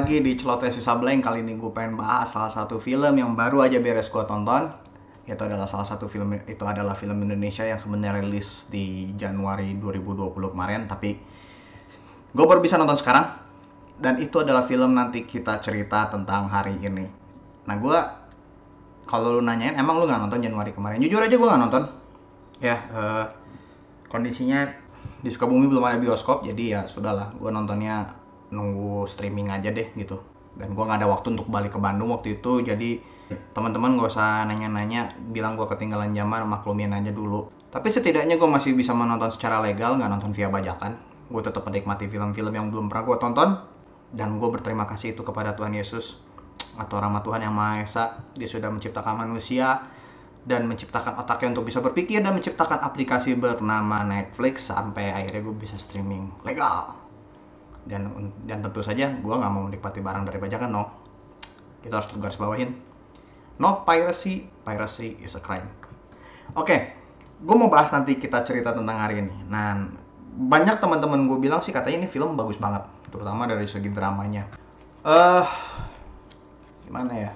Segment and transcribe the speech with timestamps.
[0.00, 1.28] lagi di Celoteh Sisa Blank.
[1.28, 4.72] Kali ini gue pengen bahas salah satu film yang baru aja beres gue tonton.
[5.28, 10.56] Itu adalah salah satu film, itu adalah film Indonesia yang sebenarnya rilis di Januari 2020
[10.56, 10.88] kemarin.
[10.88, 11.20] Tapi
[12.32, 13.28] gue baru bisa nonton sekarang.
[14.00, 17.04] Dan itu adalah film nanti kita cerita tentang hari ini.
[17.68, 17.98] Nah gue,
[19.04, 20.96] kalau lu nanyain emang lu gak nonton Januari kemarin?
[21.04, 21.84] Jujur aja gue gak nonton.
[22.64, 23.24] Ya, eh,
[24.08, 24.64] kondisinya
[25.20, 28.19] di Sukabumi belum ada bioskop jadi ya sudahlah gue nontonnya
[28.50, 30.20] nunggu streaming aja deh gitu.
[30.54, 33.00] Dan gue nggak ada waktu untuk balik ke Bandung waktu itu jadi
[33.54, 37.46] teman-teman gak usah nanya-nanya bilang gue ketinggalan zaman maklumin aja dulu.
[37.70, 40.98] Tapi setidaknya gue masih bisa menonton secara legal nggak nonton via bajakan.
[41.30, 43.48] Gue tetap menikmati film-film yang belum pernah gue tonton.
[44.10, 46.18] Dan gue berterima kasih itu kepada Tuhan Yesus
[46.74, 48.18] atau rahmat Tuhan yang Maha Esa.
[48.34, 49.86] Dia sudah menciptakan manusia
[50.42, 55.76] dan menciptakan otaknya untuk bisa berpikir dan menciptakan aplikasi bernama Netflix sampai akhirnya gue bisa
[55.76, 56.99] streaming legal
[57.88, 60.84] dan dan tentu saja gue nggak mau menikmati barang dari bajakan no.
[61.80, 62.76] Kita harus garis bawahin.
[63.60, 64.44] No piracy.
[64.64, 65.68] Piracy is a crime.
[66.56, 66.78] Oke okay,
[67.40, 69.36] gue mau bahas nanti kita cerita tentang hari ini.
[69.48, 69.88] Nah
[70.30, 74.46] banyak teman-teman gue bilang sih katanya ini film bagus banget terutama dari segi dramanya.
[75.02, 75.48] Eh uh,
[76.86, 77.32] gimana ya?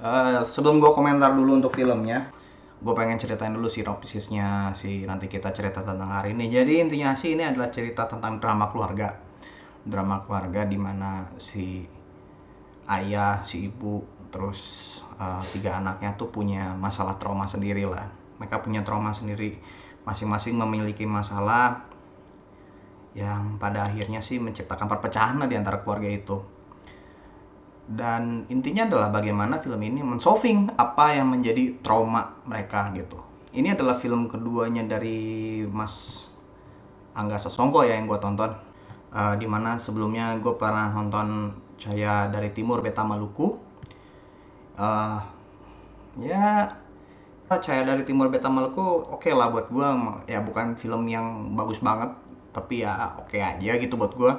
[0.00, 2.32] Uh, sebelum gue komentar dulu untuk filmnya
[2.80, 6.48] gue pengen ceritain dulu sinopsisnya si nanti kita cerita tentang hari ini.
[6.48, 9.20] Jadi intinya sih ini adalah cerita tentang drama keluarga.
[9.84, 11.84] Drama keluarga di mana si
[12.88, 14.60] ayah si ibu terus
[15.20, 19.60] uh, tiga anaknya tuh punya masalah trauma sendiri lah mereka punya trauma sendiri.
[20.08, 21.84] Masing-masing memiliki masalah
[23.12, 26.40] yang pada akhirnya sih menciptakan perpecahan di antara keluarga itu
[27.90, 33.18] dan intinya adalah bagaimana film ini mensolving apa yang menjadi trauma mereka gitu.
[33.50, 36.26] Ini adalah film keduanya dari Mas
[37.18, 38.54] Angga Sasongko ya yang gue tonton.
[39.10, 41.50] Uh, di mana sebelumnya gue pernah nonton
[41.82, 43.58] Cahaya dari Timur Beta Maluku.
[44.78, 45.18] Uh,
[46.22, 46.70] ya
[47.50, 49.88] Cahaya dari Timur Beta Maluku oke okay lah buat gue
[50.30, 52.14] ya bukan film yang bagus banget
[52.54, 54.30] tapi ya oke okay aja gitu buat gue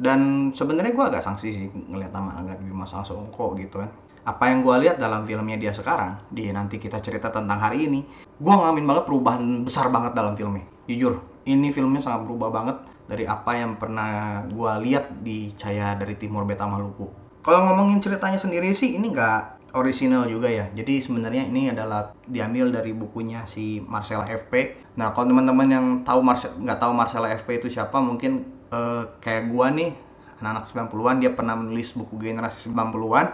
[0.00, 3.92] dan sebenarnya gue agak sanksi sih ngeliat nama Angga Bima Songko gitu kan.
[4.24, 8.00] Apa yang gue lihat dalam filmnya dia sekarang di nanti kita cerita tentang hari ini
[8.40, 10.64] gue ngalamin banget perubahan besar banget dalam filmnya.
[10.88, 16.16] Jujur ini filmnya sangat berubah banget dari apa yang pernah gue lihat di Caya dari
[16.16, 17.08] Timur Beta Maluku.
[17.40, 20.68] Kalau ngomongin ceritanya sendiri sih ini nggak original juga ya.
[20.72, 26.20] Jadi sebenarnya ini adalah diambil dari bukunya si Marcella FP nah kalau teman-teman yang tahu
[26.20, 29.92] Marcel nggak tahu Marcella FP itu siapa mungkin uh, kayak gua nih
[30.40, 33.26] anak-anak 90-an dia pernah menulis buku generasi 90-an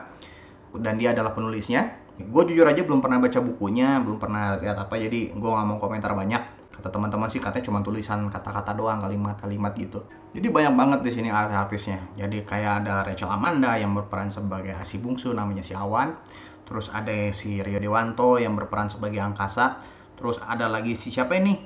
[0.83, 1.95] dan dia adalah penulisnya.
[2.17, 5.79] Gue jujur aja belum pernah baca bukunya belum pernah lihat apa jadi gue nggak mau
[5.79, 6.43] komentar banyak.
[6.77, 10.05] Kata teman-teman sih katanya cuma tulisan kata-kata doang kalimat-kalimat gitu.
[10.37, 12.21] Jadi banyak banget di sini artis-artisnya.
[12.21, 16.13] Jadi kayak ada Rachel Amanda yang berperan sebagai si bungsu namanya si Awan.
[16.67, 19.81] Terus ada si Rio Dewanto yang berperan sebagai Angkasa.
[20.21, 21.57] Terus ada lagi si siapa ini?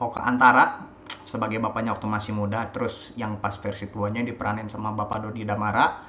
[0.00, 0.80] Oka Antara
[1.26, 6.06] sebagai bapaknya waktu masih muda terus yang pas versi tuanya diperanin sama bapak Dodi Damara.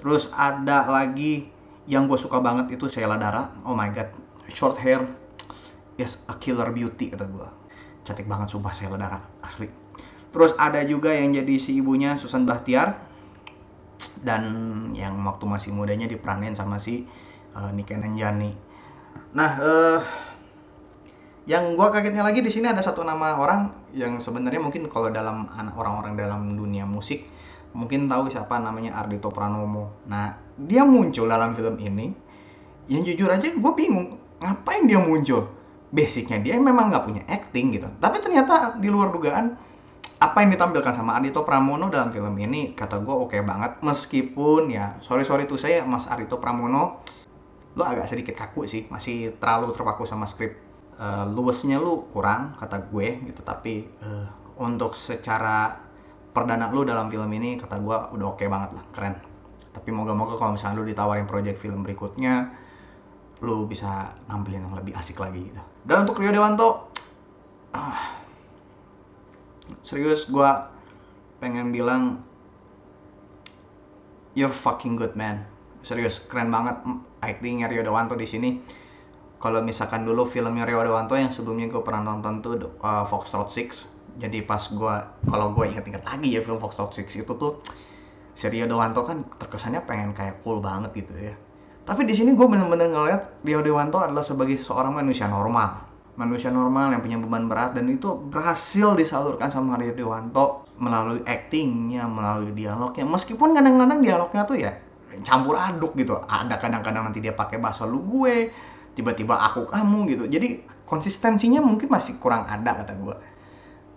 [0.00, 1.46] Terus ada lagi
[1.86, 3.52] yang gue suka banget itu Sheila Dara.
[3.68, 4.10] Oh my god
[4.50, 5.04] short hair
[6.00, 7.48] is a killer beauty kata gue
[8.02, 9.70] cantik banget sumpah Sheila Dara asli.
[10.32, 13.12] Terus ada juga yang jadi si ibunya Susan Bahtiar.
[14.22, 14.42] Dan
[14.94, 17.06] yang waktu masih mudanya diperanin sama si
[17.58, 18.54] uh, Niken Anjani.
[19.34, 19.98] Nah uh,
[21.42, 25.50] yang gue kagetnya lagi di sini ada satu nama orang yang sebenarnya mungkin kalau dalam
[25.74, 27.26] orang-orang dalam dunia musik
[27.74, 29.90] mungkin tahu siapa namanya Ardito Pranomo.
[30.06, 32.14] Nah dia muncul dalam film ini.
[32.86, 35.50] Yang jujur aja gue bingung ngapain dia muncul.
[35.90, 37.90] Basicnya dia memang nggak punya acting gitu.
[37.98, 39.58] Tapi ternyata di luar dugaan
[40.22, 44.70] apa yang ditampilkan sama Ardito Pramono dalam film ini kata gue oke okay banget meskipun
[44.70, 47.02] ya sorry sorry tuh saya Mas Ardito Pramono
[47.74, 50.54] lo agak sedikit kaku sih masih terlalu terpaku sama skrip
[50.98, 53.40] uh, luasnya lu kurang kata gue gitu.
[53.44, 54.26] Tapi uh,
[54.60, 55.78] untuk secara
[56.32, 59.14] perdana lu dalam film ini kata gue udah oke okay banget lah keren.
[59.72, 62.52] Tapi moga-moga kalau misalnya lu ditawarin project film berikutnya
[63.42, 65.62] lu bisa nampilin yang lebih asik lagi gitu.
[65.82, 66.94] dan untuk Rio Dewanto
[67.74, 67.98] uh,
[69.82, 70.50] serius gue
[71.42, 72.22] pengen bilang
[74.38, 75.42] you're fucking good man.
[75.82, 76.78] Serius keren banget
[77.18, 78.62] actingnya Rio Dewanto di sini
[79.42, 83.90] kalau misalkan dulu filmnya Rio Dewanto yang sebelumnya gue pernah nonton tuh uh, Foxtrot Six.
[84.22, 84.94] Jadi pas gue
[85.26, 87.58] kalau gue inget-inget lagi ya film Foxtrot Six itu tuh
[88.38, 91.34] si Rio Dewanto kan terkesannya pengen kayak cool banget gitu ya.
[91.82, 95.90] Tapi di sini gue bener-bener ngeliat Rio Dewanto adalah sebagai seorang manusia normal.
[96.14, 102.06] Manusia normal yang punya beban berat dan itu berhasil disalurkan sama Rio Dewanto melalui actingnya
[102.06, 103.02] melalui dialognya.
[103.02, 104.70] Meskipun kadang-kadang dialognya tuh ya
[105.26, 106.14] campur aduk gitu.
[106.30, 108.54] Ada kadang-kadang nanti dia pakai bahasa lu gue
[108.92, 110.24] tiba-tiba aku kamu gitu.
[110.28, 113.16] Jadi konsistensinya mungkin masih kurang ada kata gue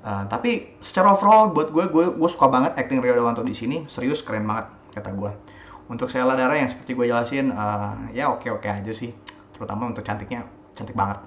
[0.05, 3.89] uh, tapi secara overall buat gue gue gue suka banget acting Rio Dewanto di sini.
[3.89, 5.31] Serius keren banget kata gue
[5.89, 9.11] untuk Sheila Dara yang seperti gue jelasin uh, ya oke oke aja sih.
[9.57, 10.45] Terutama untuk cantiknya
[10.77, 11.19] cantik banget.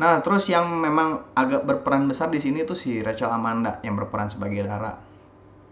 [0.00, 4.32] Nah terus yang memang agak berperan besar di sini tuh si Rachel Amanda yang berperan
[4.32, 5.12] sebagai Dara.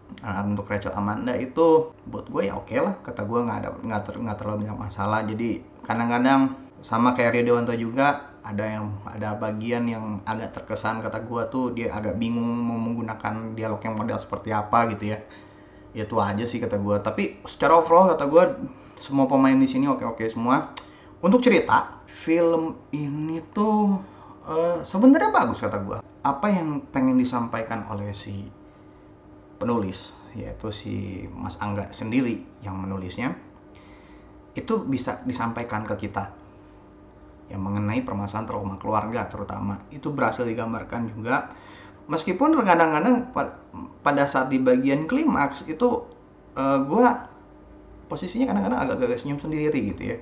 [0.09, 3.69] Nah, untuk Rachel Amanda itu buat gue ya oke okay lah kata gue nggak ada
[3.77, 5.21] nggak ter, terlalu banyak masalah.
[5.25, 11.27] Jadi kadang-kadang sama kayak Rio Dewanto juga ada yang ada bagian yang agak terkesan kata
[11.27, 15.19] gue tuh dia agak bingung mau menggunakan dialog yang model seperti apa gitu ya.
[15.97, 18.45] Ya itu aja sih kata gue tapi secara overall kata gue
[19.03, 20.71] semua pemain di sini oke oke semua.
[21.19, 23.99] Untuk cerita film ini tuh
[24.47, 28.47] uh, sebenarnya bagus kata gue apa yang pengen disampaikan oleh si
[29.59, 30.95] penulis yaitu si
[31.35, 33.35] Mas Angga sendiri yang menulisnya
[34.55, 36.38] itu bisa disampaikan ke kita
[37.49, 39.81] yang mengenai permasalahan trauma keluarga terutama.
[39.89, 41.53] Itu berhasil digambarkan juga.
[42.09, 43.33] Meskipun kadang-kadang
[44.01, 46.09] pada saat di bagian klimaks itu
[46.57, 47.07] uh, eh, gue
[48.09, 50.19] posisinya kadang-kadang agak-agak senyum sendiri gitu ya.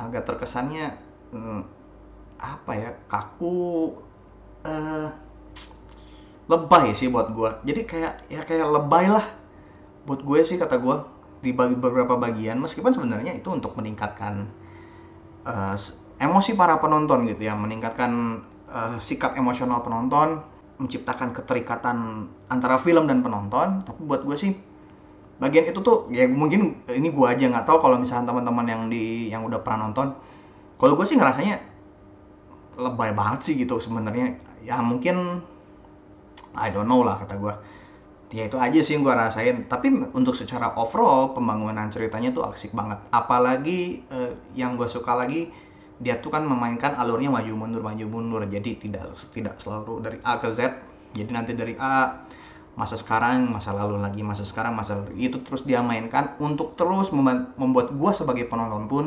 [0.00, 0.96] Agak terkesannya
[1.36, 1.60] hmm,
[2.40, 3.92] apa ya kaku
[4.64, 5.08] uh,
[6.50, 9.22] lebay sih buat gue jadi kayak ya kayak lebay lah
[10.02, 10.96] buat gue sih kata gue
[11.42, 12.56] di beberapa bagian.
[12.62, 14.46] Meskipun sebenarnya itu untuk meningkatkan
[15.46, 15.76] uh,
[16.22, 20.42] emosi para penonton gitu ya meningkatkan uh, sikap emosional penonton,
[20.78, 23.82] menciptakan keterikatan antara film dan penonton.
[23.82, 24.52] Tapi buat gue sih
[25.42, 29.28] bagian itu tuh ya mungkin ini gue aja nggak tahu kalau misalnya teman-teman yang di
[29.30, 30.14] yang udah pernah nonton.
[30.78, 31.62] Kalau gue sih ngerasanya
[32.78, 34.38] lebay banget sih gitu sebenarnya.
[34.62, 35.42] Ya mungkin
[36.54, 37.54] I don't know lah kata gue.
[38.32, 39.68] Ya itu aja sih yang gue rasain.
[39.68, 42.96] Tapi untuk secara overall pembangunan ceritanya tuh asik banget.
[43.12, 45.52] Apalagi uh, yang gue suka lagi
[46.02, 48.42] dia tuh kan memainkan alurnya maju mundur maju mundur.
[48.48, 50.80] Jadi tidak tidak selalu dari A ke Z.
[51.12, 52.24] Jadi nanti dari A
[52.72, 57.12] masa sekarang masa lalu lagi masa sekarang masa lalu itu terus dia mainkan untuk terus
[57.12, 59.04] membuat gua sebagai penonton pun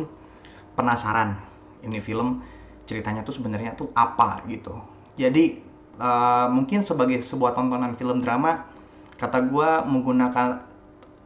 [0.78, 1.34] penasaran.
[1.82, 2.46] Ini film
[2.86, 4.78] ceritanya tuh sebenarnya tuh apa gitu.
[5.18, 5.66] Jadi
[5.98, 8.75] uh, mungkin sebagai sebuah tontonan film drama
[9.16, 10.64] kata gua menggunakan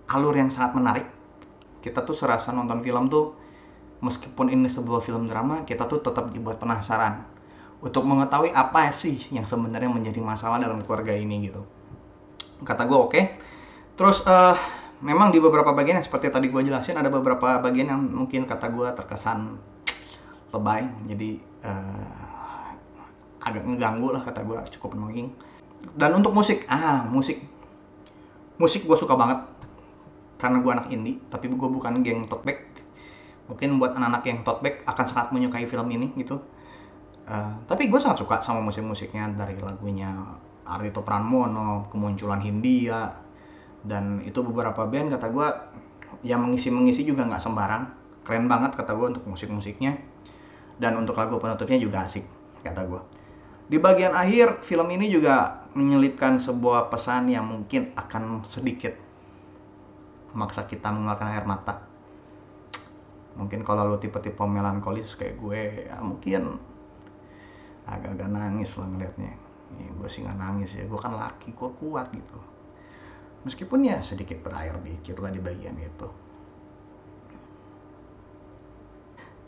[0.09, 1.07] alur yang sangat menarik
[1.79, 3.39] kita tuh serasa nonton film tuh
[3.99, 7.23] meskipun ini sebuah film drama, kita tuh tetap dibuat penasaran
[7.79, 11.63] untuk mengetahui apa sih yang sebenarnya menjadi masalah dalam keluarga ini gitu.
[12.63, 13.11] Kata gue oke.
[13.11, 13.23] Okay.
[13.95, 14.55] Terus uh,
[15.03, 18.71] memang di beberapa bagian yang seperti tadi gue jelasin ada beberapa bagian yang mungkin kata
[18.71, 19.59] gue terkesan
[20.49, 22.75] lebay, jadi uh,
[23.39, 25.31] agak ngeganggu lah kata gue cukup annoying.
[25.95, 27.39] Dan untuk musik, ah musik,
[28.59, 29.39] musik gue suka banget.
[30.39, 32.69] Karena gue anak indie, tapi gue bukan geng talkback
[33.49, 36.37] mungkin buat anak-anak yang bag akan sangat menyukai film ini gitu.
[37.25, 40.13] Uh, tapi gue sangat suka sama musik-musiknya dari lagunya
[40.69, 43.09] Ardhito Pranmono kemunculan Hindia
[43.81, 45.47] dan itu beberapa band kata gue
[46.21, 47.83] yang mengisi-mengisi juga nggak sembarang.
[48.21, 49.97] Keren banget kata gue untuk musik-musiknya.
[50.79, 52.23] Dan untuk lagu penutupnya juga asik
[52.63, 53.01] kata gue
[53.69, 58.97] di bagian akhir film ini juga menyelipkan sebuah pesan yang mungkin akan sedikit
[60.33, 61.85] memaksa kita mengeluarkan air mata.
[63.37, 66.57] Mungkin kalau lo tipe-tipe melankolis kayak gue ya mungkin
[67.85, 69.33] agak-agak nangis lah ngeliatnya.
[69.77, 72.39] Ya, gue sih nggak nangis ya gue kan laki gue kuat gitu.
[73.45, 76.28] Meskipun ya sedikit berair dikit lah di bagian itu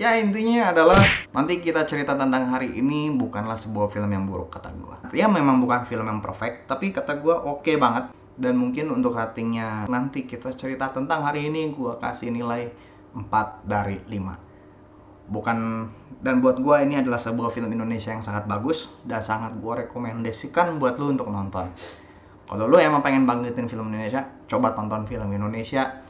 [0.01, 0.97] ya intinya adalah
[1.29, 5.61] nanti kita cerita tentang hari ini bukanlah sebuah film yang buruk kata gue ya memang
[5.61, 8.09] bukan film yang perfect tapi kata gue oke okay banget.
[8.41, 12.73] Dan mungkin untuk ratingnya nanti kita cerita tentang hari ini gue kasih nilai
[13.13, 13.29] 4
[13.69, 15.85] dari 5 bukan
[16.25, 20.81] dan buat gue ini adalah sebuah film Indonesia yang sangat bagus dan sangat gue rekomendasikan
[20.81, 21.69] buat lu untuk nonton.
[22.49, 26.01] Kalau lu emang pengen bangkitin film Indonesia coba tonton film Indonesia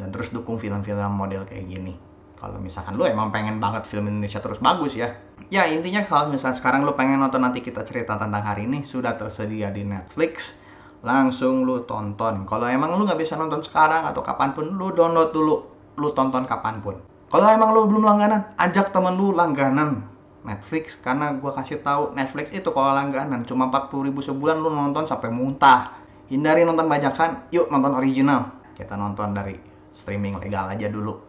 [0.00, 2.05] dan terus dukung film-film model kayak gini
[2.36, 5.16] kalau misalkan lu emang pengen banget film Indonesia terus bagus ya
[5.48, 9.16] ya intinya kalau misalnya sekarang lu pengen nonton nanti kita cerita tentang hari ini sudah
[9.16, 10.60] tersedia di Netflix
[11.00, 15.32] langsung lu tonton kalau emang lu nggak bisa nonton sekarang atau kapan pun lu download
[15.32, 16.96] dulu lu tonton kapan pun.
[17.26, 20.06] Kalau emang lu belum langganan, ajak temen lu langganan
[20.46, 25.08] Netflix karena gua kasih tahu Netflix itu kalau langganan cuma 40 ribu sebulan lu nonton
[25.08, 25.98] sampai muntah.
[26.30, 28.62] Hindari nonton bajakan, yuk nonton original.
[28.74, 29.58] Kita nonton dari
[29.90, 31.25] streaming legal aja dulu.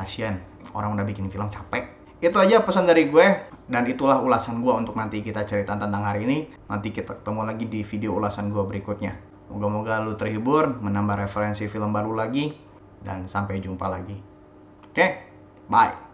[0.00, 0.40] Kasian,
[0.72, 2.00] orang udah bikin film capek.
[2.20, 6.28] itu aja pesan dari gue dan itulah ulasan gue untuk nanti kita cerita tentang hari
[6.28, 6.52] ini.
[6.68, 9.16] Nanti kita ketemu lagi di video ulasan gue berikutnya.
[9.48, 12.52] Moga-moga lu terhibur menambah referensi film baru lagi
[13.00, 14.20] dan sampai jumpa lagi.
[14.92, 15.06] Oke
[15.70, 16.09] bye